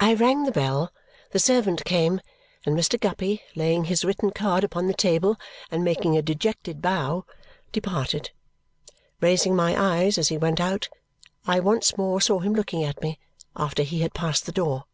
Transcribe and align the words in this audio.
I 0.00 0.14
rang 0.14 0.44
the 0.44 0.52
bell, 0.52 0.90
the 1.32 1.38
servant 1.38 1.84
came, 1.84 2.22
and 2.64 2.74
Mr. 2.74 2.98
Guppy, 2.98 3.42
laying 3.54 3.84
his 3.84 4.02
written 4.02 4.30
card 4.30 4.64
upon 4.64 4.86
the 4.86 4.94
table 4.94 5.36
and 5.70 5.84
making 5.84 6.16
a 6.16 6.22
dejected 6.22 6.80
bow, 6.80 7.26
departed. 7.70 8.30
Raising 9.20 9.54
my 9.54 9.78
eyes 9.78 10.16
as 10.16 10.28
he 10.28 10.38
went 10.38 10.60
out, 10.60 10.88
I 11.46 11.60
once 11.60 11.98
more 11.98 12.22
saw 12.22 12.38
him 12.38 12.54
looking 12.54 12.84
at 12.84 13.02
me 13.02 13.18
after 13.54 13.82
he 13.82 14.00
had 14.00 14.14
passed 14.14 14.46
the 14.46 14.50
door. 14.52 14.84